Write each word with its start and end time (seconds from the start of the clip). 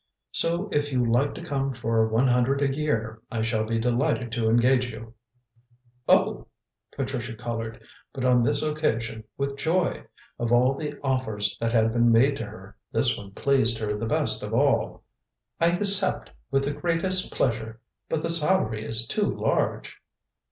So 0.31 0.67
if 0.71 0.91
you 0.91 1.05
like 1.05 1.35
to 1.35 1.43
come 1.43 1.75
for 1.75 2.07
one 2.07 2.25
hundred 2.25 2.63
a 2.63 2.75
year, 2.75 3.21
I 3.29 3.43
shall 3.43 3.65
be 3.65 3.77
delighted 3.77 4.31
to 4.31 4.49
engage 4.49 4.89
you." 4.89 5.13
"Oh!" 6.09 6.47
Patricia 6.95 7.35
coloured, 7.35 7.79
but 8.11 8.25
on 8.25 8.41
this 8.41 8.63
occasion 8.63 9.25
with 9.37 9.59
joy. 9.59 10.03
Of 10.39 10.51
all 10.51 10.73
the 10.73 10.99
offers 11.03 11.55
that 11.61 11.71
had 11.71 11.93
been 11.93 12.11
made 12.11 12.35
to 12.37 12.45
her, 12.47 12.75
this 12.91 13.15
one 13.15 13.29
pleased 13.33 13.77
her 13.77 13.95
the 13.95 14.07
best 14.07 14.41
of 14.41 14.55
all. 14.55 15.03
"I 15.59 15.67
accept 15.77 16.31
with 16.49 16.63
the 16.63 16.73
greatest 16.73 17.31
pleasure. 17.31 17.79
But 18.09 18.23
the 18.23 18.31
salary 18.31 18.83
is 18.83 19.07
too 19.07 19.27
large." 19.31 20.01